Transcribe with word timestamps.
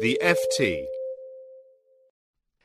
The 0.00 0.18
FT. 0.22 0.86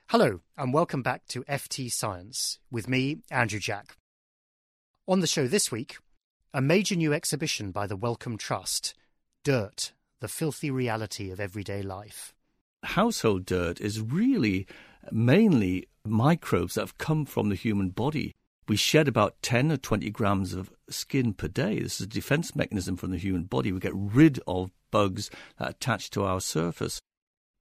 Hello, 0.08 0.40
and 0.58 0.74
welcome 0.74 1.04
back 1.04 1.28
to 1.28 1.44
FT 1.44 1.92
Science 1.92 2.60
with 2.72 2.88
me, 2.88 3.18
Andrew 3.30 3.60
Jack. 3.60 3.98
On 5.06 5.20
the 5.20 5.28
show 5.28 5.46
this 5.46 5.70
week, 5.70 5.98
a 6.54 6.62
major 6.62 6.96
new 6.96 7.12
exhibition 7.12 7.72
by 7.72 7.88
the 7.88 7.98
Wellcome 7.98 8.38
Trust 8.38 8.94
Dirt, 9.44 9.92
the 10.22 10.30
filthy 10.30 10.72
reality 10.72 11.30
of 11.30 11.42
everyday 11.42 11.82
life. 11.82 12.34
household 12.84 13.46
dirt 13.46 13.82
is 13.82 14.00
really 14.00 14.66
mainly 15.12 15.90
microbes 16.06 16.76
that 16.76 16.82
have 16.84 16.98
come 16.98 17.26
from 17.26 17.50
the 17.50 17.56
human 17.56 17.90
body. 17.90 18.34
We 18.70 18.78
shed 18.78 19.10
about 19.10 19.42
10 19.42 19.74
or 19.74 19.78
20 19.78 20.10
grams 20.12 20.54
of 20.54 20.72
skin 20.90 21.34
per 21.34 21.50
day. 21.50 21.82
This 21.82 22.00
is 22.00 22.06
a 22.06 22.08
defense 22.08 22.56
mechanism 22.56 22.96
from 22.96 23.12
the 23.12 23.18
human 23.18 23.44
body. 23.44 23.74
We 23.74 23.82
get 23.82 23.92
rid 23.94 24.40
of 24.48 24.72
bugs 24.90 25.30
that 25.60 25.72
attach 25.72 26.12
to 26.12 26.24
our 26.24 26.40
surface. 26.40 27.02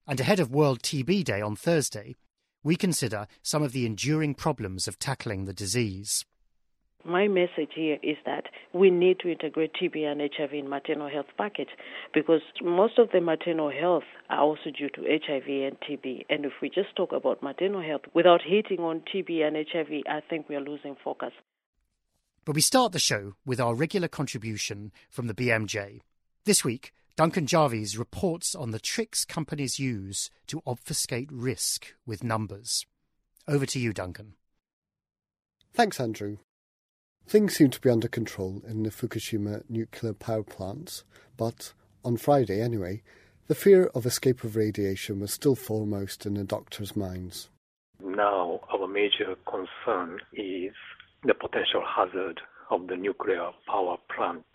And 0.06 0.20
ahead 0.20 0.38
of 0.38 0.50
World 0.50 0.82
TB 0.82 1.24
Day 1.24 1.40
on 1.40 1.56
Thursday, 1.56 2.14
we 2.62 2.76
consider 2.76 3.26
some 3.42 3.62
of 3.62 3.72
the 3.72 3.86
enduring 3.86 4.34
problems 4.34 4.86
of 4.86 4.98
tackling 4.98 5.46
the 5.46 5.54
disease. 5.54 6.26
My 7.06 7.28
message 7.28 7.72
here 7.74 7.98
is 8.02 8.16
that 8.24 8.44
we 8.72 8.90
need 8.90 9.20
to 9.20 9.30
integrate 9.30 9.72
TB 9.74 10.04
and 10.04 10.20
HIV 10.20 10.52
in 10.52 10.68
maternal 10.68 11.08
health 11.08 11.26
package 11.36 11.68
because 12.14 12.40
most 12.62 12.98
of 12.98 13.10
the 13.12 13.20
maternal 13.20 13.70
health 13.70 14.04
are 14.30 14.40
also 14.40 14.70
due 14.70 14.88
to 14.90 15.02
HIV 15.02 15.46
and 15.46 15.76
TB. 15.80 16.24
And 16.30 16.46
if 16.46 16.52
we 16.62 16.68
just 16.68 16.96
talk 16.96 17.12
about 17.12 17.42
maternal 17.42 17.82
health 17.82 18.02
without 18.14 18.40
hitting 18.42 18.80
on 18.80 19.02
TB 19.14 19.42
and 19.42 19.56
HIV, 19.56 20.02
I 20.08 20.20
think 20.28 20.48
we 20.48 20.56
are 20.56 20.60
losing 20.60 20.96
focus. 21.02 21.32
But 22.46 22.54
we 22.54 22.62
start 22.62 22.92
the 22.92 22.98
show 22.98 23.34
with 23.44 23.60
our 23.60 23.74
regular 23.74 24.08
contribution 24.08 24.92
from 25.10 25.26
the 25.28 25.34
BMJ. 25.34 26.00
This 26.44 26.64
week, 26.64 26.92
Duncan 27.16 27.46
Jarvies 27.46 27.96
reports 27.96 28.56
on 28.56 28.72
the 28.72 28.80
tricks 28.80 29.24
companies 29.24 29.78
use 29.78 30.30
to 30.48 30.60
obfuscate 30.66 31.30
risk 31.30 31.94
with 32.04 32.24
numbers. 32.24 32.86
Over 33.46 33.66
to 33.66 33.78
you, 33.78 33.92
Duncan. 33.92 34.34
Thanks, 35.72 36.00
Andrew. 36.00 36.38
Things 37.24 37.54
seem 37.54 37.70
to 37.70 37.80
be 37.80 37.88
under 37.88 38.08
control 38.08 38.62
in 38.66 38.82
the 38.82 38.90
Fukushima 38.90 39.62
nuclear 39.68 40.12
power 40.12 40.42
plants, 40.42 41.04
but 41.36 41.72
on 42.04 42.16
Friday 42.16 42.60
anyway, 42.60 43.02
the 43.46 43.54
fear 43.54 43.86
of 43.94 44.06
escape 44.06 44.42
of 44.42 44.56
radiation 44.56 45.20
was 45.20 45.32
still 45.32 45.54
foremost 45.54 46.26
in 46.26 46.34
the 46.34 46.42
doctors' 46.42 46.96
minds. 46.96 47.48
Now, 48.02 48.58
our 48.72 48.88
major 48.88 49.36
concern 49.48 50.18
is 50.32 50.72
the 51.22 51.34
potential 51.34 51.84
hazard 51.86 52.40
of 52.70 52.88
the 52.88 52.96
nuclear 52.96 53.50
power 53.68 53.98
plants. 54.14 54.48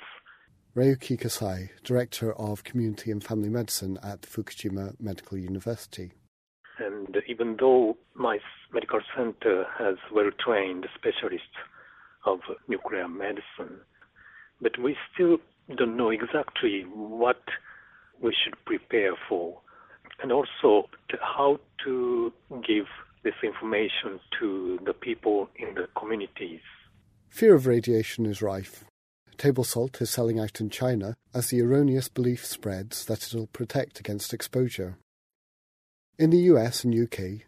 Ryuki 0.80 1.20
Kassai, 1.20 1.72
Director 1.84 2.32
of 2.32 2.64
Community 2.64 3.12
and 3.12 3.22
Family 3.22 3.50
Medicine 3.50 4.00
at 4.02 4.22
Fukushima 4.22 4.98
Medical 4.98 5.38
University. 5.38 6.14
And 6.78 7.18
even 7.28 7.58
though 7.60 7.98
my 8.16 8.40
medical 8.72 9.02
center 9.14 9.66
has 9.78 9.98
well 10.10 10.30
trained 10.40 10.88
specialists 10.96 11.60
of 12.26 12.40
nuclear 12.70 13.10
medicine, 13.10 13.82
but 14.62 14.80
we 14.82 14.96
still 15.14 15.40
don't 15.76 15.98
know 15.98 16.12
exactly 16.12 16.84
what 16.94 17.44
we 18.22 18.34
should 18.42 18.56
prepare 18.64 19.16
for, 19.28 19.60
and 20.24 20.32
also 20.32 20.88
how 21.20 21.60
to 21.84 22.32
give 22.66 22.86
this 23.26 23.36
information 23.44 24.22
to 24.40 24.80
the 24.86 24.94
people 24.94 25.50
in 25.58 25.76
the 25.76 25.88
communities. 26.00 26.62
Fear 27.28 27.56
of 27.56 27.68
radiation 27.68 28.26
is 28.26 28.42
rife. 28.42 28.86
Table 29.40 29.64
salt 29.64 30.02
is 30.02 30.10
selling 30.10 30.38
out 30.38 30.60
in 30.60 30.70
China 30.70 31.16
as 31.34 31.48
the 31.48 31.62
erroneous 31.62 32.10
belief 32.10 32.46
spreads 32.46 33.06
that 33.06 33.26
it'll 33.26 33.48
protect 33.48 33.98
against 33.98 34.34
exposure. 34.34 34.98
In 36.18 36.30
the 36.30 36.42
US 36.52 36.84
and 36.84 36.94
UK, 36.94 37.46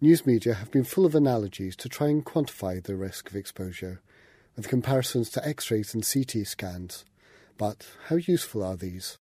news 0.00 0.24
media 0.24 0.54
have 0.54 0.70
been 0.70 0.84
full 0.84 1.04
of 1.04 1.16
analogies 1.16 1.74
to 1.78 1.88
try 1.88 2.06
and 2.10 2.24
quantify 2.24 2.80
the 2.80 2.94
risk 2.94 3.28
of 3.28 3.34
exposure, 3.34 4.00
with 4.54 4.68
comparisons 4.68 5.30
to 5.30 5.44
X 5.44 5.68
rays 5.72 5.92
and 5.94 6.08
CT 6.08 6.46
scans. 6.46 7.04
But 7.58 7.88
how 8.06 8.16
useful 8.16 8.62
are 8.62 8.76
these? 8.76 9.18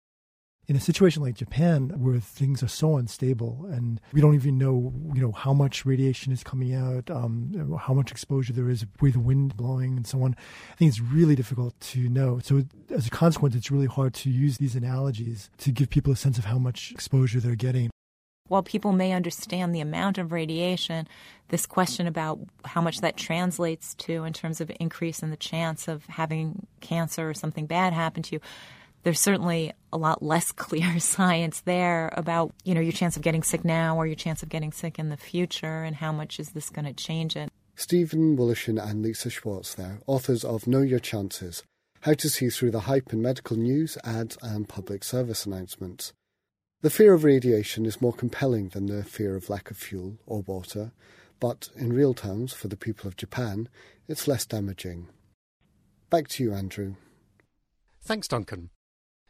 In 0.71 0.77
a 0.77 0.79
situation 0.79 1.21
like 1.21 1.35
Japan 1.35 1.89
where 1.97 2.17
things 2.21 2.63
are 2.63 2.67
so 2.69 2.95
unstable 2.95 3.67
and 3.73 3.99
we 4.13 4.21
don't 4.21 4.35
even 4.35 4.57
know, 4.57 4.93
you 5.13 5.21
know, 5.21 5.33
how 5.33 5.51
much 5.51 5.85
radiation 5.85 6.31
is 6.31 6.45
coming 6.45 6.73
out, 6.73 7.11
um, 7.11 7.77
how 7.77 7.93
much 7.93 8.09
exposure 8.09 8.53
there 8.53 8.69
is, 8.69 8.85
where 8.99 9.11
the 9.11 9.19
wind 9.19 9.57
blowing 9.57 9.97
and 9.97 10.07
so 10.07 10.23
on, 10.23 10.33
I 10.71 10.75
think 10.75 10.87
it's 10.87 11.01
really 11.01 11.35
difficult 11.35 11.77
to 11.81 12.07
know. 12.07 12.39
So 12.39 12.63
as 12.89 13.05
a 13.05 13.09
consequence, 13.09 13.53
it's 13.53 13.69
really 13.69 13.85
hard 13.85 14.13
to 14.13 14.29
use 14.29 14.59
these 14.59 14.73
analogies 14.73 15.49
to 15.57 15.73
give 15.73 15.89
people 15.89 16.13
a 16.13 16.15
sense 16.15 16.37
of 16.37 16.45
how 16.45 16.57
much 16.57 16.93
exposure 16.93 17.41
they're 17.41 17.55
getting. 17.55 17.89
While 18.47 18.63
people 18.63 18.93
may 18.93 19.11
understand 19.11 19.75
the 19.75 19.81
amount 19.81 20.17
of 20.17 20.31
radiation, 20.31 21.05
this 21.49 21.65
question 21.65 22.07
about 22.07 22.39
how 22.63 22.79
much 22.79 23.01
that 23.01 23.17
translates 23.17 23.93
to 23.95 24.23
in 24.23 24.31
terms 24.31 24.61
of 24.61 24.71
increase 24.79 25.21
in 25.21 25.31
the 25.31 25.37
chance 25.37 25.89
of 25.89 26.05
having 26.05 26.65
cancer 26.79 27.29
or 27.29 27.33
something 27.33 27.65
bad 27.65 27.91
happen 27.91 28.23
to 28.23 28.35
you, 28.35 28.41
there's 29.03 29.19
certainly 29.19 29.73
a 29.91 29.97
lot 29.97 30.23
less 30.23 30.51
clear 30.63 30.99
science 30.99 31.61
there 31.61 32.13
about 32.17 32.53
you 32.63 32.73
know 32.73 32.81
your 32.81 32.91
chance 32.91 33.15
of 33.15 33.21
getting 33.21 33.43
sick 33.43 33.65
now 33.65 33.97
or 33.97 34.05
your 34.05 34.15
chance 34.15 34.43
of 34.43 34.49
getting 34.49 34.71
sick 34.71 34.99
in 34.99 35.09
the 35.09 35.17
future 35.17 35.83
and 35.83 35.95
how 35.95 36.11
much 36.11 36.39
is 36.39 36.51
this 36.51 36.69
going 36.69 36.85
to 36.85 36.93
change 36.93 37.35
it 37.35 37.49
Steven 37.75 38.37
Woloshin 38.37 38.79
and 38.79 39.01
Lisa 39.01 39.29
Schwartz 39.29 39.73
there, 39.73 40.01
authors 40.05 40.43
of 40.43 40.67
Know 40.67 40.81
Your 40.81 40.99
Chances 40.99 41.63
How 42.01 42.13
to 42.13 42.29
See 42.29 42.49
Through 42.49 42.71
the 42.71 42.81
Hype 42.81 43.11
in 43.11 43.21
Medical 43.21 43.57
News, 43.57 43.97
Ads, 44.03 44.37
and 44.41 44.69
Public 44.69 45.03
Service 45.03 45.45
Announcements. 45.45 46.13
The 46.81 46.89
fear 46.89 47.13
of 47.13 47.23
radiation 47.23 47.85
is 47.85 48.01
more 48.01 48.13
compelling 48.13 48.69
than 48.69 48.85
the 48.85 49.03
fear 49.03 49.35
of 49.35 49.49
lack 49.49 49.71
of 49.71 49.77
fuel 49.77 50.19
or 50.27 50.41
water, 50.41 50.91
but 51.39 51.69
in 51.75 51.93
real 51.93 52.13
terms, 52.13 52.53
for 52.53 52.67
the 52.67 52.77
people 52.77 53.07
of 53.07 53.17
Japan, 53.17 53.67
it's 54.07 54.27
less 54.27 54.45
damaging. 54.45 55.07
Back 56.09 56.27
to 56.29 56.43
you, 56.43 56.53
Andrew. 56.53 56.95
Thanks, 58.03 58.27
Duncan. 58.27 58.69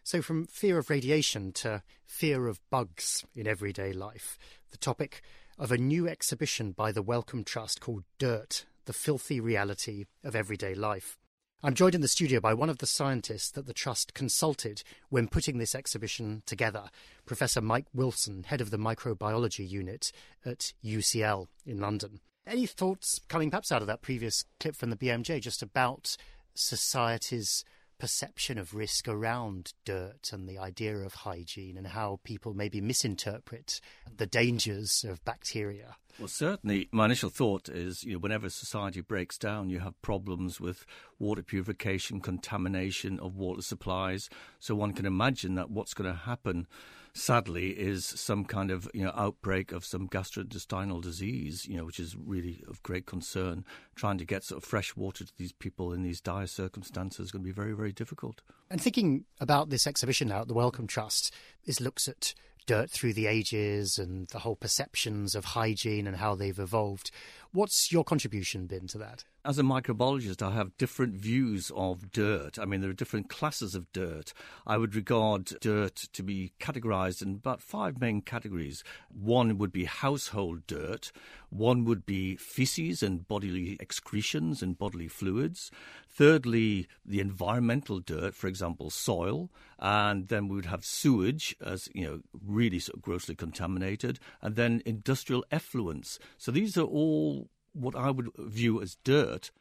So, 0.03 0.21
from 0.21 0.47
fear 0.47 0.79
of 0.79 0.89
radiation 0.89 1.51
to 1.53 1.83
fear 2.05 2.47
of 2.47 2.59
bugs 2.71 3.23
in 3.35 3.47
everyday 3.47 3.93
life, 3.93 4.37
the 4.71 4.77
topic 4.77 5.21
of 5.59 5.71
a 5.71 5.77
new 5.77 6.07
exhibition 6.07 6.71
by 6.71 6.91
the 6.91 7.03
Wellcome 7.03 7.43
Trust 7.43 7.81
called 7.81 8.03
Dirt 8.17 8.65
The 8.85 8.93
Filthy 8.93 9.39
Reality 9.39 10.05
of 10.23 10.35
Everyday 10.35 10.73
Life. 10.73 11.19
I'm 11.61 11.75
joined 11.75 11.93
in 11.93 12.01
the 12.01 12.07
studio 12.07 12.39
by 12.39 12.55
one 12.55 12.71
of 12.71 12.79
the 12.79 12.87
scientists 12.87 13.51
that 13.51 13.67
the 13.67 13.73
Trust 13.73 14.15
consulted 14.15 14.81
when 15.09 15.27
putting 15.27 15.59
this 15.59 15.75
exhibition 15.75 16.41
together, 16.47 16.89
Professor 17.27 17.61
Mike 17.61 17.85
Wilson, 17.93 18.45
head 18.45 18.59
of 18.59 18.71
the 18.71 18.79
microbiology 18.79 19.69
unit 19.69 20.11
at 20.43 20.73
UCL 20.83 21.45
in 21.63 21.79
London. 21.79 22.21
Any 22.47 22.65
thoughts 22.65 23.21
coming 23.27 23.51
perhaps 23.51 23.71
out 23.71 23.81
of 23.81 23.87
that 23.87 24.01
previous 24.01 24.45
clip 24.59 24.75
from 24.75 24.89
the 24.89 24.95
BMJ 24.95 25.41
just 25.41 25.61
about 25.61 26.17
society's 26.55 27.63
perception 28.01 28.57
of 28.57 28.73
risk 28.73 29.07
around 29.07 29.73
dirt 29.85 30.31
and 30.33 30.49
the 30.49 30.57
idea 30.57 30.97
of 30.97 31.13
hygiene 31.13 31.77
and 31.77 31.85
how 31.85 32.19
people 32.23 32.51
maybe 32.55 32.81
misinterpret 32.81 33.79
the 34.17 34.25
dangers 34.25 35.05
of 35.07 35.23
bacteria. 35.23 35.95
Well, 36.17 36.27
certainly, 36.27 36.89
my 36.91 37.05
initial 37.05 37.29
thought 37.29 37.69
is 37.69 38.03
you 38.03 38.13
know, 38.13 38.17
whenever 38.17 38.49
society 38.49 39.01
breaks 39.01 39.37
down, 39.37 39.69
you 39.69 39.81
have 39.81 40.01
problems 40.01 40.59
with 40.59 40.83
water 41.19 41.43
purification, 41.43 42.21
contamination 42.21 43.19
of 43.19 43.35
water 43.35 43.61
supplies. 43.61 44.31
So 44.59 44.73
one 44.73 44.93
can 44.93 45.05
imagine 45.05 45.53
that 45.53 45.69
what's 45.69 45.93
going 45.93 46.11
to 46.11 46.17
happen 46.21 46.65
sadly, 47.13 47.69
is 47.69 48.05
some 48.05 48.45
kind 48.45 48.71
of 48.71 48.89
you 48.93 49.03
know 49.03 49.11
outbreak 49.15 49.71
of 49.71 49.85
some 49.85 50.07
gastrointestinal 50.07 51.01
disease, 51.01 51.65
you 51.65 51.77
know, 51.77 51.85
which 51.85 51.99
is 51.99 52.15
really 52.15 52.63
of 52.67 52.81
great 52.83 53.05
concern. 53.05 53.65
Trying 53.95 54.17
to 54.17 54.25
get 54.25 54.43
sort 54.43 54.61
of 54.61 54.67
fresh 54.67 54.95
water 54.95 55.25
to 55.25 55.33
these 55.37 55.53
people 55.53 55.93
in 55.93 56.03
these 56.03 56.21
dire 56.21 56.47
circumstances 56.47 57.27
is 57.27 57.31
going 57.31 57.43
to 57.43 57.47
be 57.47 57.53
very, 57.53 57.73
very 57.73 57.91
difficult. 57.91 58.41
And 58.69 58.81
thinking 58.81 59.25
about 59.39 59.69
this 59.69 59.85
exhibition 59.85 60.29
now 60.29 60.41
at 60.41 60.47
the 60.47 60.53
Wellcome 60.53 60.87
Trust 60.87 61.33
is 61.65 61.81
looks 61.81 62.07
at 62.07 62.33
dirt 62.65 62.89
through 62.89 63.13
the 63.13 63.27
ages 63.27 63.97
and 63.97 64.27
the 64.29 64.39
whole 64.39 64.55
perceptions 64.55 65.35
of 65.35 65.45
hygiene 65.45 66.07
and 66.07 66.17
how 66.17 66.35
they've 66.35 66.59
evolved. 66.59 67.11
What's 67.51 67.91
your 67.91 68.03
contribution 68.03 68.67
been 68.67 68.87
to 68.87 68.97
that? 68.99 69.23
As 69.43 69.57
a 69.57 69.63
microbiologist, 69.63 70.43
I 70.43 70.51
have 70.51 70.77
different 70.77 71.15
views 71.15 71.71
of 71.75 72.11
dirt. 72.11 72.59
I 72.59 72.65
mean, 72.65 72.81
there 72.81 72.91
are 72.91 72.93
different 72.93 73.27
classes 73.27 73.73
of 73.73 73.91
dirt. 73.91 74.33
I 74.67 74.77
would 74.77 74.93
regard 74.93 75.45
dirt 75.61 75.95
to 76.13 76.21
be 76.21 76.53
categorized 76.59 77.23
in 77.23 77.31
about 77.31 77.59
five 77.59 77.99
main 77.99 78.21
categories. 78.21 78.83
One 79.09 79.57
would 79.57 79.71
be 79.71 79.85
household 79.85 80.67
dirt, 80.67 81.11
one 81.49 81.85
would 81.85 82.05
be 82.05 82.35
feces 82.35 83.01
and 83.01 83.27
bodily 83.27 83.77
excretions 83.79 84.61
and 84.61 84.77
bodily 84.77 85.07
fluids. 85.07 85.71
Thirdly, 86.07 86.87
the 87.03 87.19
environmental 87.19 87.99
dirt, 87.99 88.35
for 88.35 88.45
example, 88.47 88.91
soil. 88.91 89.49
And 89.79 90.27
then 90.27 90.49
we 90.49 90.55
would 90.55 90.67
have 90.67 90.85
sewage 90.85 91.55
as, 91.65 91.89
you 91.95 92.05
know, 92.05 92.21
really 92.45 92.77
sort 92.77 92.97
of 92.97 93.01
grossly 93.01 93.33
contaminated. 93.33 94.19
And 94.39 94.55
then 94.55 94.83
industrial 94.85 95.43
effluents. 95.51 96.19
So 96.37 96.51
these 96.51 96.77
are 96.77 96.85
all 96.85 97.49
what 97.73 97.95
I 97.95 98.11
would 98.11 98.29
view 98.37 98.81
as 98.81 98.97
dirt, 99.03 99.51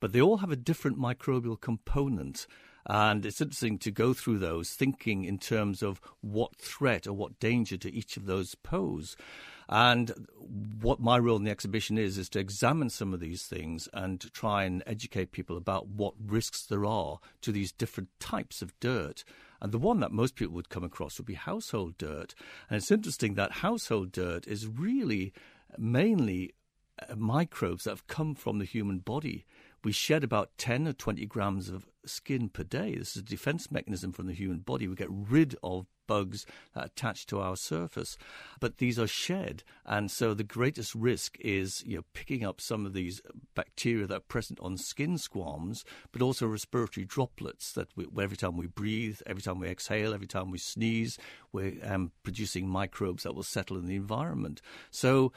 but 0.00 0.12
they 0.12 0.20
all 0.20 0.38
have 0.38 0.50
a 0.50 0.56
different 0.56 0.98
microbial 0.98 1.60
component. 1.60 2.46
And 2.86 3.26
it's 3.26 3.40
interesting 3.40 3.78
to 3.80 3.90
go 3.90 4.14
through 4.14 4.38
those, 4.38 4.70
thinking 4.70 5.24
in 5.24 5.38
terms 5.38 5.82
of 5.82 6.00
what 6.22 6.56
threat 6.56 7.06
or 7.06 7.12
what 7.12 7.38
danger 7.38 7.76
to 7.76 7.92
each 7.92 8.16
of 8.16 8.26
those 8.26 8.54
pose. 8.54 9.16
And 9.68 10.26
what 10.80 10.98
my 10.98 11.18
role 11.18 11.36
in 11.36 11.44
the 11.44 11.50
exhibition 11.50 11.98
is, 11.98 12.18
is 12.18 12.28
to 12.30 12.40
examine 12.40 12.90
some 12.90 13.14
of 13.14 13.20
these 13.20 13.44
things 13.44 13.88
and 13.92 14.20
to 14.20 14.30
try 14.30 14.64
and 14.64 14.82
educate 14.86 15.30
people 15.30 15.56
about 15.56 15.88
what 15.88 16.14
risks 16.18 16.64
there 16.64 16.84
are 16.84 17.20
to 17.42 17.52
these 17.52 17.70
different 17.70 18.08
types 18.18 18.62
of 18.62 18.78
dirt. 18.80 19.22
And 19.60 19.70
the 19.70 19.78
one 19.78 20.00
that 20.00 20.10
most 20.10 20.34
people 20.34 20.54
would 20.54 20.70
come 20.70 20.82
across 20.82 21.18
would 21.18 21.26
be 21.26 21.34
household 21.34 21.98
dirt. 21.98 22.34
And 22.68 22.78
it's 22.78 22.90
interesting 22.90 23.34
that 23.34 23.52
household 23.52 24.10
dirt 24.10 24.48
is 24.48 24.66
really 24.66 25.32
mainly 25.78 26.54
microbes 27.16 27.84
that 27.84 27.90
have 27.90 28.06
come 28.06 28.34
from 28.34 28.58
the 28.58 28.64
human 28.64 28.98
body. 28.98 29.46
We 29.82 29.92
shed 29.92 30.22
about 30.24 30.50
10 30.58 30.88
or 30.88 30.92
20 30.92 31.24
grams 31.26 31.68
of 31.68 31.86
skin 32.04 32.48
per 32.48 32.64
day. 32.64 32.96
This 32.96 33.16
is 33.16 33.22
a 33.22 33.24
defense 33.24 33.70
mechanism 33.70 34.12
from 34.12 34.26
the 34.26 34.34
human 34.34 34.58
body. 34.58 34.86
We 34.86 34.94
get 34.94 35.08
rid 35.10 35.56
of 35.62 35.86
bugs 36.10 36.44
that 36.74 36.86
attach 36.86 37.24
to 37.24 37.38
our 37.38 37.56
surface. 37.56 38.18
But 38.58 38.78
these 38.78 38.98
are 38.98 39.06
shed. 39.06 39.62
And 39.86 40.10
so 40.10 40.34
the 40.34 40.42
greatest 40.42 40.92
risk 40.92 41.38
is 41.38 41.84
you 41.86 41.98
know, 41.98 42.04
picking 42.14 42.44
up 42.44 42.60
some 42.60 42.84
of 42.84 42.94
these 42.94 43.22
bacteria 43.54 44.08
that 44.08 44.16
are 44.16 44.20
present 44.20 44.58
on 44.60 44.76
skin 44.76 45.18
squams, 45.18 45.84
but 46.10 46.20
also 46.20 46.48
respiratory 46.48 47.06
droplets 47.06 47.72
that 47.74 47.88
we, 47.94 48.06
every 48.20 48.36
time 48.36 48.56
we 48.56 48.66
breathe, 48.66 49.20
every 49.24 49.40
time 49.40 49.60
we 49.60 49.68
exhale, 49.68 50.12
every 50.12 50.26
time 50.26 50.50
we 50.50 50.58
sneeze, 50.58 51.16
we're 51.52 51.74
um, 51.84 52.10
producing 52.24 52.68
microbes 52.68 53.22
that 53.22 53.36
will 53.36 53.44
settle 53.44 53.76
in 53.76 53.86
the 53.86 53.94
environment. 53.94 54.60
So 54.90 55.32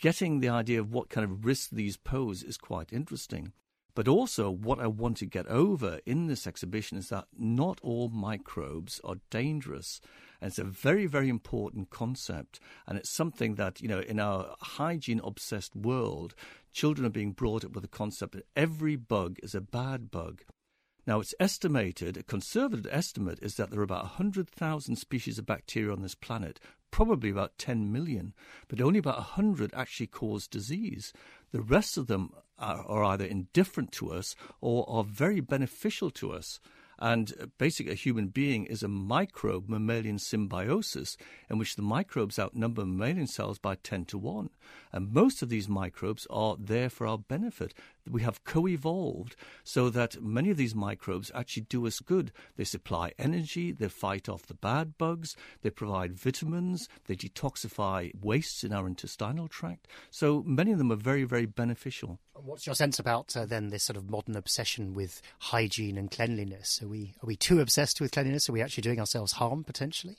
getting 0.00 0.40
the 0.40 0.48
idea 0.48 0.80
of 0.80 0.92
what 0.92 1.10
kind 1.10 1.24
of 1.24 1.44
risk 1.44 1.70
these 1.70 1.96
pose 1.96 2.42
is 2.42 2.56
quite 2.56 2.92
interesting. 2.92 3.52
But 3.94 4.08
also, 4.08 4.50
what 4.50 4.78
I 4.78 4.86
want 4.86 5.16
to 5.18 5.26
get 5.26 5.46
over 5.48 5.98
in 6.06 6.26
this 6.26 6.46
exhibition 6.46 6.96
is 6.96 7.08
that 7.08 7.26
not 7.36 7.80
all 7.82 8.08
microbes 8.08 9.00
are 9.04 9.16
dangerous. 9.30 10.00
And 10.40 10.48
it's 10.48 10.58
a 10.58 10.64
very, 10.64 11.06
very 11.06 11.28
important 11.28 11.90
concept. 11.90 12.60
And 12.86 12.96
it's 12.96 13.10
something 13.10 13.56
that, 13.56 13.80
you 13.80 13.88
know, 13.88 14.00
in 14.00 14.20
our 14.20 14.54
hygiene 14.60 15.20
obsessed 15.22 15.74
world, 15.74 16.34
children 16.72 17.04
are 17.04 17.10
being 17.10 17.32
brought 17.32 17.64
up 17.64 17.72
with 17.72 17.82
the 17.82 17.88
concept 17.88 18.32
that 18.32 18.46
every 18.56 18.96
bug 18.96 19.38
is 19.42 19.54
a 19.54 19.60
bad 19.60 20.10
bug. 20.10 20.42
Now, 21.06 21.20
it's 21.20 21.34
estimated, 21.40 22.16
a 22.16 22.22
conservative 22.22 22.86
estimate 22.90 23.38
is 23.40 23.56
that 23.56 23.70
there 23.70 23.80
are 23.80 23.84
about 23.84 24.04
100,000 24.04 24.96
species 24.96 25.38
of 25.38 25.46
bacteria 25.46 25.92
on 25.92 26.02
this 26.02 26.14
planet, 26.14 26.60
probably 26.90 27.30
about 27.30 27.58
10 27.58 27.90
million, 27.90 28.34
but 28.68 28.80
only 28.80 28.98
about 28.98 29.16
100 29.16 29.72
actually 29.74 30.08
cause 30.08 30.46
disease. 30.46 31.12
The 31.52 31.62
rest 31.62 31.96
of 31.96 32.06
them 32.06 32.32
are, 32.58 32.84
are 32.86 33.04
either 33.04 33.24
indifferent 33.24 33.92
to 33.92 34.12
us 34.12 34.36
or 34.60 34.88
are 34.88 35.04
very 35.04 35.40
beneficial 35.40 36.10
to 36.12 36.32
us. 36.32 36.60
And 37.00 37.32
uh, 37.40 37.46
basically, 37.56 37.92
a 37.92 37.96
human 37.96 38.28
being 38.28 38.66
is 38.66 38.82
a 38.82 38.88
microbe 38.88 39.68
mammalian 39.68 40.18
symbiosis 40.18 41.16
in 41.48 41.56
which 41.56 41.76
the 41.76 41.82
microbes 41.82 42.38
outnumber 42.38 42.84
mammalian 42.84 43.26
cells 43.26 43.58
by 43.58 43.76
10 43.76 44.04
to 44.06 44.18
1. 44.18 44.50
And 44.92 45.12
most 45.12 45.40
of 45.40 45.48
these 45.48 45.68
microbes 45.68 46.26
are 46.28 46.56
there 46.58 46.90
for 46.90 47.06
our 47.06 47.16
benefit. 47.16 47.72
We 48.08 48.22
have 48.22 48.44
co 48.44 48.68
evolved 48.68 49.36
so 49.64 49.90
that 49.90 50.22
many 50.22 50.50
of 50.50 50.56
these 50.56 50.74
microbes 50.74 51.30
actually 51.34 51.64
do 51.64 51.86
us 51.86 52.00
good. 52.00 52.32
They 52.56 52.64
supply 52.64 53.12
energy, 53.18 53.72
they 53.72 53.88
fight 53.88 54.28
off 54.28 54.46
the 54.46 54.54
bad 54.54 54.98
bugs, 54.98 55.36
they 55.62 55.70
provide 55.70 56.14
vitamins, 56.14 56.88
they 57.06 57.16
detoxify 57.16 58.12
wastes 58.20 58.64
in 58.64 58.72
our 58.72 58.86
intestinal 58.86 59.48
tract. 59.48 59.88
So 60.10 60.42
many 60.46 60.72
of 60.72 60.78
them 60.78 60.92
are 60.92 60.96
very, 60.96 61.24
very 61.24 61.46
beneficial. 61.46 62.18
What's 62.34 62.66
your 62.66 62.74
sense 62.74 62.98
about 62.98 63.36
uh, 63.36 63.44
then 63.44 63.68
this 63.68 63.84
sort 63.84 63.96
of 63.96 64.08
modern 64.08 64.34
obsession 64.34 64.94
with 64.94 65.20
hygiene 65.40 65.98
and 65.98 66.10
cleanliness? 66.10 66.80
Are 66.82 66.88
we 66.88 67.14
are 67.22 67.26
we 67.26 67.36
too 67.36 67.60
obsessed 67.60 68.00
with 68.00 68.12
cleanliness? 68.12 68.48
Are 68.48 68.52
we 68.52 68.62
actually 68.62 68.82
doing 68.82 69.00
ourselves 69.00 69.32
harm 69.32 69.62
potentially? 69.64 70.16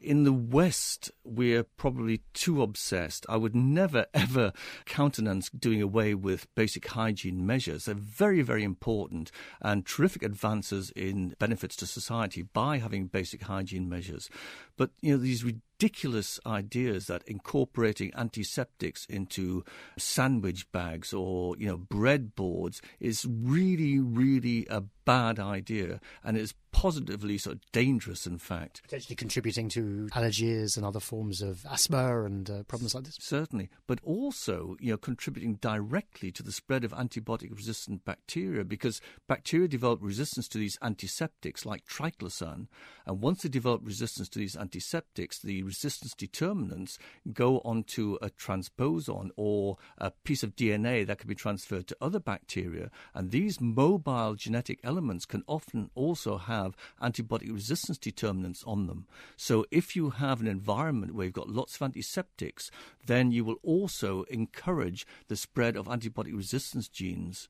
In 0.00 0.24
the 0.24 0.32
West, 0.32 1.10
we're 1.24 1.62
probably 1.62 2.22
too 2.32 2.62
obsessed. 2.62 3.26
I 3.28 3.36
would 3.36 3.54
never, 3.54 4.06
ever 4.14 4.52
countenance 4.86 5.50
doing 5.50 5.82
away 5.82 6.14
with 6.14 6.52
basic 6.54 6.86
hygiene 6.86 7.46
measures. 7.46 7.84
They're 7.84 7.94
very, 7.94 8.42
very 8.42 8.64
important 8.64 9.30
and 9.60 9.86
terrific 9.86 10.22
advances 10.22 10.90
in 10.90 11.34
benefits 11.38 11.76
to 11.76 11.86
society 11.86 12.42
by 12.42 12.78
having 12.78 13.06
basic 13.06 13.42
hygiene 13.42 13.88
measures. 13.88 14.30
But, 14.76 14.90
you 15.00 15.12
know, 15.12 15.22
these 15.22 15.44
ridiculous 15.80 16.38
ideas 16.44 17.06
that 17.06 17.22
incorporating 17.26 18.12
antiseptics 18.14 19.06
into 19.06 19.64
sandwich 19.96 20.70
bags 20.72 21.14
or 21.14 21.56
you 21.56 21.66
know 21.66 21.78
bread 21.78 22.34
boards 22.34 22.82
is 23.00 23.26
really 23.26 23.98
really 23.98 24.66
a 24.68 24.82
bad 25.06 25.40
idea 25.40 25.98
and 26.22 26.36
is 26.36 26.54
positively 26.72 27.36
sort 27.36 27.56
of 27.56 27.72
dangerous 27.72 28.26
in 28.26 28.38
fact. 28.38 28.80
Potentially 28.82 29.16
contributing 29.16 29.68
to 29.70 30.08
allergies 30.12 30.76
and 30.76 30.86
other 30.86 31.00
forms 31.00 31.42
of 31.42 31.66
asthma 31.68 32.24
and 32.24 32.48
uh, 32.48 32.62
problems 32.64 32.94
like 32.94 33.04
this. 33.04 33.16
Certainly 33.18 33.70
but 33.86 34.00
also 34.04 34.76
you 34.80 34.92
know 34.92 34.98
contributing 34.98 35.54
directly 35.54 36.30
to 36.30 36.42
the 36.42 36.52
spread 36.52 36.84
of 36.84 36.92
antibiotic 36.92 37.56
resistant 37.56 38.04
bacteria 38.04 38.64
because 38.64 39.00
bacteria 39.26 39.66
develop 39.66 39.98
resistance 40.02 40.46
to 40.48 40.58
these 40.58 40.78
antiseptics 40.82 41.64
like 41.64 41.86
triclosan. 41.86 42.66
And 43.06 43.22
once 43.22 43.42
they 43.42 43.48
develop 43.48 43.80
resistance 43.82 44.28
to 44.28 44.38
these 44.38 44.56
antiseptics 44.56 45.40
the 45.40 45.62
resistance 45.70 46.14
determinants 46.14 46.98
go 47.32 47.58
onto 47.60 48.18
a 48.20 48.28
transposon 48.30 49.30
or 49.36 49.76
a 49.98 50.10
piece 50.10 50.42
of 50.42 50.56
DNA 50.56 51.06
that 51.06 51.18
can 51.18 51.28
be 51.28 51.34
transferred 51.34 51.86
to 51.86 51.96
other 52.00 52.20
bacteria. 52.20 52.90
And 53.14 53.30
these 53.30 53.60
mobile 53.60 54.34
genetic 54.34 54.80
elements 54.82 55.26
can 55.26 55.44
often 55.46 55.90
also 55.94 56.38
have 56.38 56.76
antibiotic 57.00 57.52
resistance 57.52 57.98
determinants 57.98 58.64
on 58.66 58.86
them. 58.86 59.06
So 59.36 59.64
if 59.70 59.94
you 59.94 60.10
have 60.10 60.40
an 60.40 60.48
environment 60.48 61.14
where 61.14 61.26
you've 61.26 61.34
got 61.34 61.48
lots 61.48 61.76
of 61.76 61.82
antiseptics, 61.82 62.70
then 63.06 63.30
you 63.30 63.44
will 63.44 63.60
also 63.62 64.24
encourage 64.24 65.06
the 65.28 65.36
spread 65.36 65.76
of 65.76 65.86
antibiotic 65.86 66.36
resistance 66.36 66.88
genes. 66.88 67.48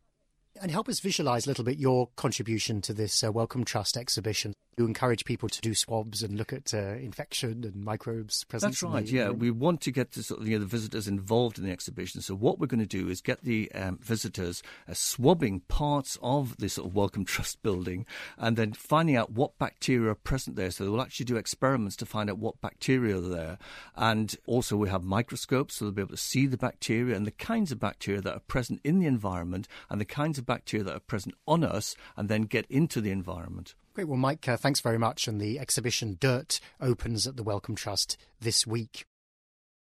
And 0.61 0.71
help 0.71 0.89
us 0.89 1.01
visualize 1.01 1.47
a 1.47 1.49
little 1.49 1.65
bit 1.65 1.79
your 1.79 2.09
contribution 2.17 2.81
to 2.83 2.93
this 2.93 3.23
uh, 3.23 3.31
Wellcome 3.31 3.65
Trust 3.65 3.97
exhibition. 3.97 4.53
You 4.81 4.87
encourage 4.87 5.27
people 5.27 5.51
to 5.51 5.61
do 5.61 5.75
swabs 5.75 6.23
and 6.23 6.39
look 6.39 6.55
at 6.55 6.73
uh, 6.73 6.95
infection 6.95 7.65
and 7.65 7.85
microbes 7.85 8.45
present. 8.45 8.73
That's 8.73 8.83
right. 8.83 9.07
yeah, 9.07 9.29
we 9.29 9.51
want 9.51 9.83
to 9.83 9.91
get 9.91 10.13
the, 10.13 10.23
sort 10.23 10.41
of, 10.41 10.49
you 10.49 10.55
know, 10.57 10.61
the 10.61 10.71
visitors 10.71 11.07
involved 11.07 11.59
in 11.59 11.67
the 11.67 11.71
exhibition. 11.71 12.23
So 12.23 12.35
what 12.35 12.59
we're 12.59 12.67
going 12.67 12.81
to 12.81 12.87
do 12.87 13.11
is 13.11 13.21
get 13.21 13.45
the 13.45 13.71
um, 13.73 13.99
visitors 14.01 14.63
uh, 14.89 14.95
swabbing 14.95 15.61
parts 15.69 16.17
of 16.23 16.57
this 16.57 16.73
sort 16.73 16.89
of 16.89 16.95
Wellcome 16.95 17.27
Trust 17.27 17.63
building, 17.63 18.07
and 18.39 18.57
then 18.57 18.73
finding 18.73 19.17
out 19.17 19.31
what 19.33 19.59
bacteria 19.59 20.13
are 20.13 20.15
present 20.15 20.57
there. 20.57 20.71
So 20.71 20.85
they 20.85 20.91
will 20.91 21.03
actually 21.03 21.27
do 21.27 21.37
experiments 21.37 21.95
to 21.97 22.07
find 22.07 22.31
out 22.31 22.39
what 22.39 22.63
bacteria 22.63 23.19
are 23.19 23.21
there, 23.21 23.59
and 23.97 24.35
also 24.47 24.79
we 24.79 24.89
have 24.89 25.05
microscopes, 25.05 25.77
so 25.77 25.85
they'll 25.85 25.93
be 25.93 26.01
able 26.01 26.13
to 26.13 26.17
see 26.17 26.47
the 26.47 26.57
bacteria 26.57 27.15
and 27.15 27.27
the 27.27 27.33
kinds 27.33 27.71
of 27.71 27.79
bacteria 27.79 28.23
that 28.23 28.35
are 28.35 28.41
present 28.41 28.81
in 28.83 28.99
the 28.99 29.07
environment 29.07 29.69
and 29.91 30.01
the 30.01 30.07
kinds 30.07 30.39
of 30.39 30.47
bacteria 30.47 30.85
that 30.85 30.97
are 30.97 31.01
present 31.01 31.35
on 31.47 31.65
us, 31.65 31.95
and 32.17 32.31
then 32.31 32.45
get 32.45 32.65
into 32.71 33.03
the 33.03 33.11
environment. 33.11 33.75
Great. 33.95 34.07
Well, 34.07 34.17
Mike, 34.17 34.47
uh, 34.49 34.57
thanks 34.57 34.81
very 34.81 34.99
much. 34.99 35.27
And 35.27 35.41
the 35.41 35.59
exhibition 35.59 36.17
Dirt 36.21 36.61
opens 36.81 37.27
at 37.27 37.37
the 37.37 37.43
Wellcome 37.43 37.75
Trust 37.75 38.17
this 38.41 38.67
week. 38.67 39.05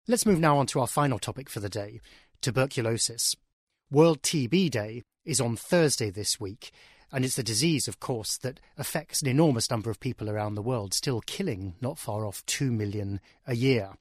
Let's 0.07 0.25
move 0.25 0.39
now 0.39 0.57
on 0.57 0.65
to 0.67 0.79
our 0.79 0.87
final 0.87 1.19
topic 1.19 1.49
for 1.49 1.59
the 1.59 1.69
day 1.69 2.01
tuberculosis. 2.41 3.35
World 3.91 4.23
TB 4.23 4.71
Day 4.71 5.03
is 5.23 5.39
on 5.39 5.55
Thursday 5.55 6.09
this 6.09 6.39
week, 6.39 6.71
and 7.11 7.23
it's 7.23 7.37
a 7.37 7.43
disease, 7.43 7.87
of 7.87 7.99
course, 7.99 8.37
that 8.37 8.59
affects 8.77 9.21
an 9.21 9.27
enormous 9.27 9.69
number 9.69 9.91
of 9.91 9.99
people 9.99 10.29
around 10.29 10.55
the 10.55 10.61
world, 10.63 10.95
still 10.95 11.21
killing 11.21 11.75
not 11.81 11.99
far 11.99 12.25
off 12.25 12.43
2 12.47 12.71
million 12.71 13.19
a 13.45 13.55
year. 13.55 13.91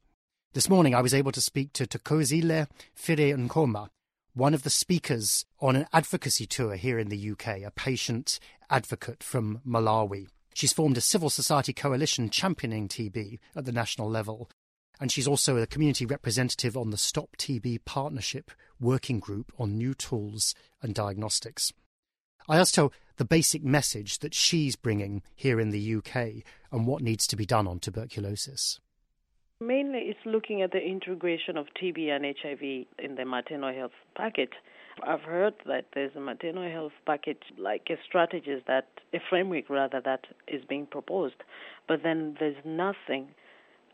This 0.54 0.70
morning 0.70 0.94
I 0.94 1.02
was 1.02 1.12
able 1.12 1.32
to 1.32 1.42
speak 1.42 1.74
to 1.74 1.86
Tokozile 1.86 2.66
Fire 2.94 3.36
Nkoma, 3.36 3.88
one 4.32 4.54
of 4.54 4.62
the 4.62 4.70
speakers 4.70 5.44
on 5.60 5.76
an 5.76 5.86
advocacy 5.92 6.46
tour 6.46 6.76
here 6.76 6.98
in 6.98 7.08
the 7.08 7.30
UK, 7.32 7.62
a 7.62 7.70
patient 7.70 8.38
advocate 8.70 9.22
from 9.22 9.60
Malawi. 9.66 10.28
She's 10.54 10.72
formed 10.72 10.96
a 10.96 11.00
civil 11.00 11.30
society 11.30 11.72
coalition 11.72 12.30
championing 12.30 12.88
TB 12.88 13.38
at 13.54 13.64
the 13.64 13.72
national 13.72 14.08
level. 14.10 14.48
and 15.00 15.10
she's 15.10 15.26
also 15.26 15.56
a 15.56 15.66
community 15.66 16.04
representative 16.04 16.76
on 16.76 16.90
the 16.90 16.98
Stop 16.98 17.36
TB 17.38 17.84
Partnership 17.86 18.50
Working 18.78 19.18
Group 19.18 19.50
on 19.58 19.78
New 19.78 19.94
Tools 19.94 20.54
and 20.82 20.94
Diagnostics. 20.94 21.72
I 22.48 22.58
asked 22.58 22.76
her 22.76 22.90
the 23.16 23.24
basic 23.24 23.64
message 23.64 24.18
that 24.18 24.34
she's 24.34 24.76
bringing 24.76 25.22
here 25.34 25.58
in 25.58 25.70
the 25.70 25.94
UK 25.96 26.44
and 26.70 26.86
what 26.86 27.02
needs 27.02 27.26
to 27.28 27.36
be 27.36 27.46
done 27.46 27.66
on 27.66 27.78
tuberculosis. 27.80 28.78
Mainly, 29.62 29.98
it's 30.08 30.24
looking 30.24 30.62
at 30.62 30.72
the 30.72 30.80
integration 30.80 31.58
of 31.58 31.66
TB 31.80 32.08
and 32.08 32.24
HIV 32.24 32.86
in 32.98 33.14
the 33.16 33.26
maternal 33.26 33.74
health 33.74 33.92
package. 34.16 34.54
I've 35.06 35.20
heard 35.20 35.52
that 35.66 35.84
there's 35.94 36.16
a 36.16 36.20
maternal 36.20 36.70
health 36.70 36.92
package, 37.04 37.42
like 37.58 37.88
a 37.90 37.96
strategy 38.06 38.62
that, 38.66 38.88
a 39.12 39.18
framework 39.28 39.68
rather, 39.68 40.00
that 40.00 40.26
is 40.48 40.64
being 40.66 40.86
proposed, 40.86 41.36
but 41.86 42.02
then 42.02 42.36
there's 42.40 42.56
nothing 42.64 43.28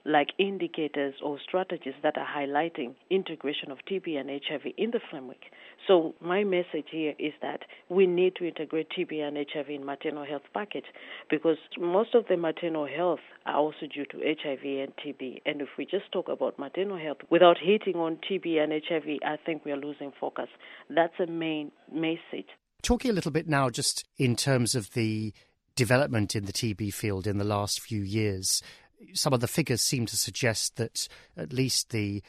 like 0.07 0.29
indicators 0.39 1.15
or 1.23 1.39
strategies 1.47 1.95
that 2.03 2.15
are 2.17 2.27
highlighting 2.27 2.95
integration 3.11 3.71
of 3.71 3.79
TB 3.91 4.19
and 4.19 4.31
HIV 4.31 4.73
in 4.79 4.93
the 4.93 5.01
framework. 5.11 5.43
So 5.87 6.15
my 6.21 6.45
message 6.45 6.87
here 6.91 7.15
is 7.19 7.33
that 7.43 7.61
we 7.89 8.07
need 8.07 8.37
to 8.37 8.47
integrate 8.47 8.89
TB 8.97 9.21
and 9.21 9.37
HIV 9.37 9.69
in 9.69 9.85
maternal 9.85 10.25
health 10.25 10.43
package 10.55 10.85
because 11.29 11.59
most 11.79 12.15
of 12.15 12.25
the 12.29 12.37
maternal 12.37 12.87
health 12.87 13.21
are 13.47 13.57
also 13.57 13.87
due 13.93 14.07
to 14.07 14.19
HIV 14.19 14.63
and 14.65 14.93
TB. 14.97 15.43
And 15.45 15.61
if 15.61 15.69
we 15.77 15.85
just 15.85 16.11
talk 16.13 16.29
about 16.29 16.59
maternal 16.59 16.99
health 16.99 17.19
without 17.31 17.57
hitting 17.61 17.97
on 17.97 18.19
TB 18.31 18.59
and 18.59 18.73
HIV, 18.73 19.19
I 19.25 19.37
think 19.45 19.65
we 19.65 19.73
are 19.73 19.77
losing 19.77 20.13
focus. 20.21 20.49
That's 20.89 21.19
a 21.21 21.27
main 21.27 21.73
message. 21.93 22.49
Talking 22.83 23.11
a 23.11 23.15
little 23.15 23.33
bit 23.33 23.49
now, 23.49 23.71
just 23.71 24.05
in 24.17 24.37
terms 24.37 24.75
of 24.75 24.93
the 24.93 25.33
development 25.75 26.35
in 26.35 26.47
the 26.47 26.53
TB 26.53 26.93
field 26.95 27.27
in 27.27 27.39
the 27.39 27.45
last 27.45 27.81
few 27.81 28.01
years 28.01 28.63
some 29.13 29.33
of 29.33 29.41
the 29.41 29.49
figures 29.49 29.81
seem 29.81 30.07
to 30.07 30.17
suggest 30.17 30.77
that 30.77 31.09
at 31.37 31.53
least 31.53 31.91
the 31.91 32.23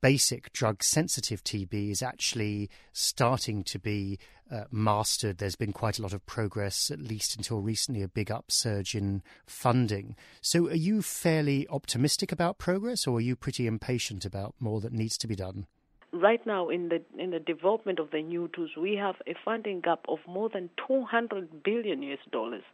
basic 0.00 0.52
drug 0.52 0.82
sensitive 0.82 1.44
TB 1.44 1.90
is 1.90 2.02
actually 2.02 2.70
starting 2.92 3.62
to 3.64 3.78
be 3.78 4.18
uh, 4.50 4.64
mastered. 4.70 5.38
There's 5.38 5.56
been 5.56 5.72
quite 5.72 5.98
a 5.98 6.02
lot 6.02 6.12
of 6.12 6.24
progress, 6.26 6.90
at 6.90 7.00
least 7.00 7.36
until 7.36 7.60
recently, 7.60 8.02
a 8.02 8.08
big 8.08 8.30
upsurge 8.30 8.94
in 8.94 9.22
funding. 9.46 10.16
So, 10.40 10.68
are 10.68 10.74
you 10.74 11.02
fairly 11.02 11.68
optimistic 11.68 12.32
about 12.32 12.58
progress, 12.58 13.06
or 13.06 13.18
are 13.18 13.22
you 13.22 13.36
pretty 13.36 13.66
impatient 13.66 14.24
about 14.24 14.54
more 14.58 14.80
that 14.80 14.92
needs 14.92 15.16
to 15.18 15.28
be 15.28 15.36
done? 15.36 15.66
Right 16.12 16.44
now, 16.44 16.68
in 16.68 16.88
the 16.88 17.00
in 17.16 17.30
the 17.30 17.38
development 17.38 18.00
of 18.00 18.10
the 18.10 18.22
new 18.22 18.50
tools, 18.54 18.70
we 18.76 18.96
have 18.96 19.16
a 19.28 19.34
funding 19.44 19.80
gap 19.80 20.00
of 20.08 20.18
more 20.26 20.48
than 20.48 20.70
200 20.88 21.62
billion 21.62 22.02
US 22.02 22.18
dollars. 22.32 22.64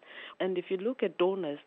And 0.40 0.56
if 0.56 0.66
you 0.70 0.78
look 0.78 1.02
at 1.02 1.18
donors, 1.18 1.58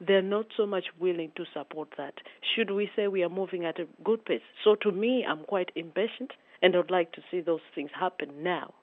they're 0.00 0.22
not 0.22 0.46
so 0.56 0.66
much 0.66 0.84
willing 0.98 1.32
to 1.36 1.44
support 1.52 1.88
that. 1.96 2.14
Should 2.54 2.70
we 2.70 2.90
say 2.96 3.08
we 3.08 3.22
are 3.22 3.28
moving 3.28 3.64
at 3.64 3.78
a 3.78 3.86
good 4.02 4.24
pace? 4.24 4.42
So 4.62 4.74
to 4.82 4.92
me, 4.92 5.24
I'm 5.28 5.44
quite 5.44 5.70
impatient 5.74 6.32
and 6.62 6.74
I'd 6.76 6.90
like 6.90 7.12
to 7.12 7.22
see 7.30 7.40
those 7.40 7.60
things 7.74 7.90
happen 7.98 8.42
now 8.42 8.74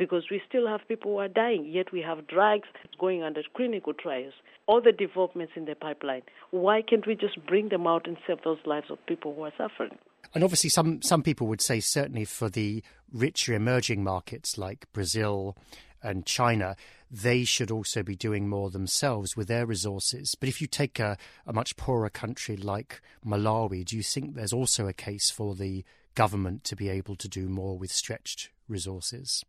because 0.00 0.24
we 0.30 0.40
still 0.48 0.66
have 0.66 0.80
people 0.88 1.12
who 1.12 1.18
are 1.18 1.28
dying, 1.28 1.66
yet 1.66 1.92
we 1.92 2.00
have 2.00 2.26
drugs 2.26 2.68
going 2.98 3.22
under 3.22 3.42
clinical 3.54 3.92
trials, 3.92 4.32
all 4.66 4.80
the 4.80 4.92
developments 4.92 5.52
in 5.56 5.66
the 5.66 5.74
pipeline. 5.74 6.22
Why 6.52 6.80
can't 6.80 7.06
we 7.06 7.14
just 7.14 7.44
bring 7.46 7.68
them 7.68 7.86
out 7.86 8.06
and 8.06 8.16
save 8.26 8.38
those 8.42 8.58
lives 8.64 8.86
of 8.90 8.98
people 9.06 9.34
who 9.34 9.42
are 9.42 9.52
suffering? 9.58 9.98
And 10.34 10.42
obviously, 10.42 10.70
some, 10.70 11.02
some 11.02 11.22
people 11.22 11.48
would 11.48 11.60
say, 11.60 11.80
certainly 11.80 12.24
for 12.24 12.48
the 12.48 12.82
richer 13.12 13.52
emerging 13.52 14.02
markets 14.02 14.56
like 14.56 14.86
Brazil 14.92 15.56
and 16.02 16.26
China, 16.26 16.76
they 17.10 17.44
should 17.44 17.70
also 17.70 18.02
be 18.02 18.16
doing 18.16 18.48
more 18.48 18.70
themselves 18.70 19.36
with 19.36 19.48
their 19.48 19.66
resources. 19.66 20.34
But 20.34 20.48
if 20.48 20.60
you 20.60 20.66
take 20.66 20.98
a, 20.98 21.16
a 21.46 21.52
much 21.52 21.76
poorer 21.76 22.10
country 22.10 22.56
like 22.56 23.00
Malawi, 23.26 23.84
do 23.84 23.96
you 23.96 24.02
think 24.02 24.34
there's 24.34 24.52
also 24.52 24.86
a 24.86 24.92
case 24.92 25.30
for 25.30 25.54
the 25.54 25.84
government 26.14 26.64
to 26.64 26.76
be 26.76 26.88
able 26.88 27.16
to 27.16 27.28
do 27.28 27.48
more 27.48 27.76
with 27.78 27.90
stretched 27.90 28.50
resources? 28.68 29.44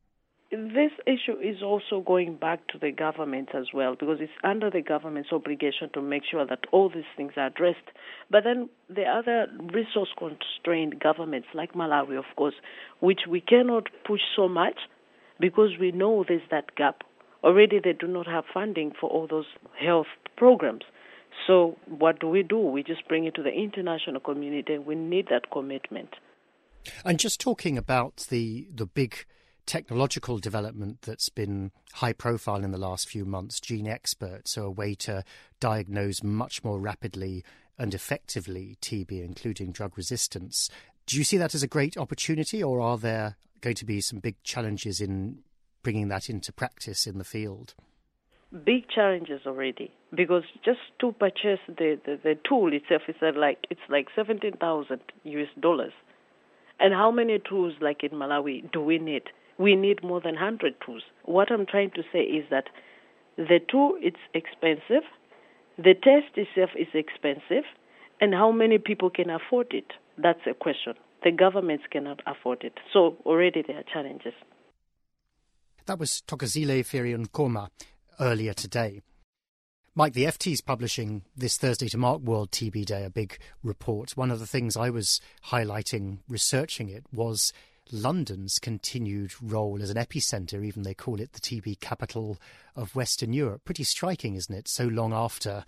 This 0.51 0.91
issue 1.07 1.39
is 1.41 1.63
also 1.63 2.01
going 2.05 2.35
back 2.35 2.67
to 2.67 2.77
the 2.77 2.91
government 2.91 3.49
as 3.53 3.67
well, 3.73 3.95
because 3.97 4.17
it's 4.19 4.33
under 4.43 4.69
the 4.69 4.81
government's 4.81 5.31
obligation 5.31 5.89
to 5.93 6.01
make 6.01 6.23
sure 6.29 6.45
that 6.45 6.65
all 6.73 6.89
these 6.89 7.05
things 7.15 7.31
are 7.37 7.47
addressed. 7.47 7.87
But 8.29 8.43
then 8.43 8.67
the 8.89 9.05
other 9.05 9.47
resource 9.73 10.09
constrained 10.17 10.99
governments, 10.99 11.47
like 11.53 11.71
Malawi, 11.71 12.17
of 12.17 12.25
course, 12.35 12.55
which 12.99 13.21
we 13.29 13.39
cannot 13.39 13.87
push 14.05 14.19
so 14.35 14.49
much 14.49 14.77
because 15.41 15.71
we 15.79 15.91
know 15.91 16.23
there's 16.27 16.41
that 16.51 16.75
gap. 16.75 17.01
Already 17.43 17.79
they 17.83 17.93
do 17.93 18.07
not 18.07 18.27
have 18.27 18.45
funding 18.53 18.91
for 18.99 19.09
all 19.09 19.27
those 19.27 19.47
health 19.77 20.07
programs. 20.37 20.83
So 21.47 21.77
what 21.87 22.19
do 22.19 22.27
we 22.27 22.43
do? 22.43 22.59
We 22.59 22.83
just 22.83 23.07
bring 23.07 23.25
it 23.25 23.35
to 23.35 23.43
the 23.43 23.51
international 23.51 24.21
community. 24.21 24.77
We 24.77 24.95
need 24.95 25.27
that 25.29 25.49
commitment. 25.51 26.09
And 27.03 27.19
just 27.19 27.39
talking 27.39 27.77
about 27.77 28.27
the 28.29 28.67
the 28.73 28.85
big 28.85 29.25
technological 29.65 30.39
development 30.39 31.03
that's 31.03 31.29
been 31.29 31.71
high 31.93 32.13
profile 32.13 32.63
in 32.63 32.71
the 32.71 32.77
last 32.77 33.07
few 33.07 33.25
months, 33.25 33.59
GeneXpert, 33.59 34.47
so 34.47 34.63
a 34.63 34.71
way 34.71 34.95
to 34.95 35.23
diagnose 35.59 36.23
much 36.23 36.63
more 36.63 36.79
rapidly 36.79 37.43
and 37.77 37.93
effectively 37.93 38.77
TB, 38.81 39.23
including 39.23 39.71
drug 39.71 39.97
resistance. 39.97 40.69
Do 41.05 41.17
you 41.17 41.23
see 41.23 41.37
that 41.37 41.55
as 41.55 41.63
a 41.63 41.67
great 41.67 41.97
opportunity, 41.97 42.63
or 42.63 42.81
are 42.81 42.97
there 42.97 43.37
going 43.61 43.75
to 43.75 43.85
be 43.85 44.01
some 44.01 44.19
big 44.19 44.41
challenges 44.43 44.99
in 44.99 45.39
bringing 45.83 46.09
that 46.09 46.29
into 46.29 46.51
practice 46.51 47.07
in 47.07 47.17
the 47.17 47.23
field? 47.23 47.73
Big 48.65 48.89
challenges 48.89 49.41
already 49.45 49.91
because 50.13 50.43
just 50.65 50.79
to 50.99 51.13
purchase 51.13 51.59
the, 51.67 51.97
the, 52.05 52.19
the 52.21 52.35
tool 52.47 52.73
itself 52.73 53.03
is 53.07 53.15
like 53.37 53.59
it's 53.69 53.81
like 53.89 54.07
seventeen 54.13 54.57
thousand 54.57 54.99
US 55.23 55.47
dollars. 55.59 55.93
And 56.79 56.93
how 56.93 57.11
many 57.11 57.39
tools 57.39 57.73
like 57.79 58.03
in 58.03 58.11
Malawi 58.11 58.69
do 58.71 58.81
we 58.81 58.97
need? 58.97 59.23
We 59.57 59.75
need 59.75 60.03
more 60.03 60.19
than 60.19 60.35
hundred 60.35 60.73
tools. 60.85 61.03
What 61.23 61.51
I'm 61.51 61.65
trying 61.65 61.91
to 61.91 62.03
say 62.11 62.19
is 62.19 62.43
that 62.49 62.65
the 63.37 63.59
tool 63.69 63.95
it's 64.01 64.17
expensive, 64.33 65.07
the 65.77 65.93
test 65.93 66.35
itself 66.35 66.71
is 66.77 66.87
expensive, 66.93 67.63
and 68.19 68.33
how 68.33 68.51
many 68.51 68.79
people 68.79 69.09
can 69.09 69.29
afford 69.29 69.67
it? 69.71 69.93
That's 70.17 70.41
a 70.45 70.53
question. 70.53 70.95
The 71.23 71.31
governments 71.31 71.83
cannot 71.91 72.21
afford 72.25 72.63
it. 72.63 72.73
So 72.93 73.17
already 73.25 73.63
there 73.65 73.77
are 73.77 73.83
challenges. 73.83 74.33
That 75.85 75.99
was 75.99 76.23
Thokozile 76.27 76.81
Phiri-Nkhoma 76.81 77.69
earlier 78.19 78.53
today. 78.53 79.01
Mike, 79.93 80.13
the 80.13 80.23
FT 80.23 80.53
is 80.53 80.61
publishing 80.61 81.23
this 81.35 81.57
Thursday 81.57 81.89
to 81.89 81.97
mark 81.97 82.21
World 82.21 82.51
TB 82.51 82.85
Day 82.85 83.03
a 83.03 83.09
big 83.09 83.37
report. 83.61 84.15
One 84.15 84.31
of 84.31 84.39
the 84.39 84.47
things 84.47 84.77
I 84.77 84.89
was 84.89 85.19
highlighting, 85.47 86.19
researching 86.29 86.87
it, 86.87 87.03
was 87.11 87.51
London's 87.91 88.57
continued 88.57 89.33
role 89.41 89.81
as 89.81 89.89
an 89.89 89.97
epicenter, 89.97 90.63
even 90.63 90.83
they 90.83 90.93
call 90.93 91.19
it 91.19 91.33
the 91.33 91.41
TB 91.41 91.81
capital 91.81 92.37
of 92.75 92.95
Western 92.95 93.33
Europe. 93.33 93.63
Pretty 93.65 93.83
striking, 93.83 94.35
isn't 94.35 94.53
it? 94.53 94.67
So 94.67 94.85
long 94.85 95.13
after 95.13 95.65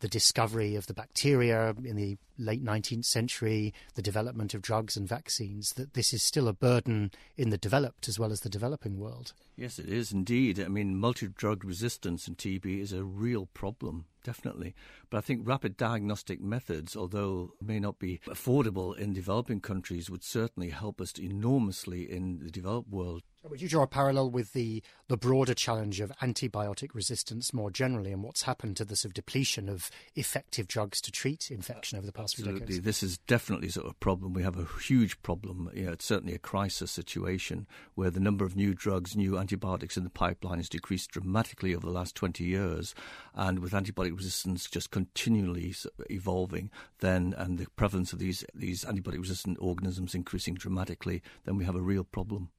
the 0.00 0.08
discovery 0.08 0.76
of 0.76 0.86
the 0.86 0.94
bacteria 0.94 1.74
in 1.84 1.96
the 1.96 2.18
late 2.38 2.62
19th 2.62 3.04
century, 3.04 3.72
the 3.94 4.02
development 4.02 4.52
of 4.54 4.62
drugs 4.62 4.96
and 4.96 5.08
vaccines, 5.08 5.72
that 5.74 5.94
this 5.94 6.12
is 6.12 6.22
still 6.22 6.48
a 6.48 6.52
burden 6.52 7.10
in 7.36 7.50
the 7.50 7.58
developed 7.58 8.08
as 8.08 8.18
well 8.18 8.30
as 8.30 8.40
the 8.40 8.48
developing 8.48 8.98
world. 8.98 9.32
Yes, 9.56 9.78
it 9.78 9.88
is 9.88 10.12
indeed. 10.12 10.60
I 10.60 10.68
mean, 10.68 10.96
multi 10.96 11.28
drug 11.28 11.64
resistance 11.64 12.28
in 12.28 12.34
TB 12.34 12.80
is 12.80 12.92
a 12.92 13.04
real 13.04 13.46
problem, 13.46 14.04
definitely. 14.22 14.74
But 15.08 15.18
I 15.18 15.20
think 15.22 15.48
rapid 15.48 15.78
diagnostic 15.78 16.42
methods, 16.42 16.94
although 16.94 17.52
may 17.60 17.80
not 17.80 17.98
be 17.98 18.20
affordable 18.26 18.96
in 18.96 19.14
developing 19.14 19.60
countries, 19.60 20.10
would 20.10 20.24
certainly 20.24 20.70
help 20.70 21.00
us 21.00 21.12
enormously 21.18 22.10
in 22.10 22.40
the 22.40 22.50
developed 22.50 22.90
world. 22.90 23.22
Would 23.48 23.62
you 23.62 23.68
draw 23.68 23.84
a 23.84 23.86
parallel 23.86 24.30
with 24.30 24.52
the, 24.52 24.82
the 25.08 25.16
broader 25.16 25.54
challenge 25.54 26.00
of 26.00 26.10
antibiotic 26.20 26.94
resistance 26.94 27.52
more 27.52 27.70
generally 27.70 28.12
and 28.12 28.22
what's 28.22 28.42
happened 28.42 28.76
to 28.78 28.84
the 28.84 28.96
sort 28.96 29.10
of 29.10 29.14
depletion 29.14 29.68
of 29.68 29.90
effective 30.14 30.66
drugs 30.66 31.00
to 31.02 31.12
treat 31.12 31.50
infection 31.50 31.96
over 31.96 32.06
the 32.06 32.12
past 32.12 32.34
Absolutely. 32.34 32.60
few 32.60 32.66
decades? 32.66 32.84
This 32.84 33.02
is 33.02 33.18
definitely 33.18 33.68
sort 33.68 33.86
of 33.86 33.92
a 33.92 33.96
problem. 33.96 34.32
We 34.32 34.42
have 34.42 34.58
a 34.58 34.66
huge 34.82 35.20
problem. 35.22 35.70
You 35.74 35.86
know, 35.86 35.92
it's 35.92 36.04
certainly 36.04 36.34
a 36.34 36.38
crisis 36.38 36.90
situation 36.90 37.66
where 37.94 38.10
the 38.10 38.20
number 38.20 38.44
of 38.44 38.56
new 38.56 38.74
drugs, 38.74 39.16
new 39.16 39.38
antibiotics 39.38 39.96
in 39.96 40.04
the 40.04 40.10
pipeline 40.10 40.58
has 40.58 40.68
decreased 40.68 41.10
dramatically 41.10 41.74
over 41.74 41.86
the 41.86 41.92
last 41.92 42.14
20 42.14 42.42
years. 42.42 42.94
And 43.34 43.60
with 43.60 43.72
antibiotic 43.72 44.16
resistance 44.16 44.68
just 44.68 44.90
continually 44.90 45.74
evolving, 46.10 46.70
then 46.98 47.34
and 47.36 47.58
the 47.58 47.66
prevalence 47.76 48.12
of 48.12 48.18
these, 48.18 48.44
these 48.54 48.84
antibiotic 48.84 49.20
resistant 49.20 49.58
organisms 49.60 50.14
increasing 50.14 50.54
dramatically, 50.54 51.22
then 51.44 51.56
we 51.56 51.64
have 51.64 51.76
a 51.76 51.80
real 51.80 52.04
problem. 52.04 52.50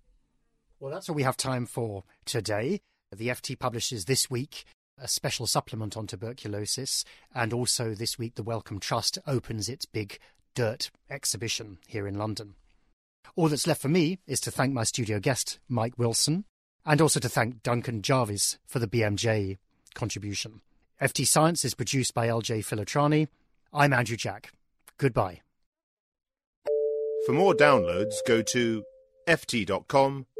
Well, 0.79 0.91
that's 0.91 1.09
all 1.09 1.15
we 1.15 1.23
have 1.23 1.37
time 1.37 1.65
for 1.65 2.03
today. 2.25 2.81
The 3.15 3.29
FT 3.29 3.57
publishes 3.57 4.05
this 4.05 4.29
week 4.29 4.65
a 4.99 5.07
special 5.07 5.45
supplement 5.45 5.95
on 5.95 6.07
tuberculosis, 6.07 7.05
and 7.33 7.53
also 7.53 7.93
this 7.93 8.17
week 8.17 8.35
the 8.35 8.43
Wellcome 8.43 8.79
Trust 8.79 9.19
opens 9.27 9.69
its 9.69 9.85
big 9.85 10.17
dirt 10.55 10.89
exhibition 11.09 11.77
here 11.87 12.07
in 12.07 12.17
London. 12.17 12.55
All 13.35 13.47
that's 13.47 13.67
left 13.67 13.81
for 13.81 13.89
me 13.89 14.19
is 14.25 14.39
to 14.41 14.51
thank 14.51 14.73
my 14.73 14.83
studio 14.83 15.19
guest, 15.19 15.59
Mike 15.69 15.97
Wilson, 15.97 16.45
and 16.85 17.01
also 17.01 17.19
to 17.19 17.29
thank 17.29 17.61
Duncan 17.61 18.01
Jarvies 18.01 18.57
for 18.65 18.79
the 18.79 18.87
BMJ 18.87 19.57
contribution. 19.93 20.61
FT 21.01 21.27
Science 21.27 21.63
is 21.63 21.75
produced 21.75 22.13
by 22.13 22.27
LJ 22.27 22.65
Filotrani. 22.65 23.27
I'm 23.71 23.93
Andrew 23.93 24.17
Jack. 24.17 24.51
Goodbye. 24.97 25.41
For 27.27 27.33
more 27.33 27.53
downloads, 27.53 28.15
go 28.25 28.41
to 28.41 28.83
ft.com 29.27 30.25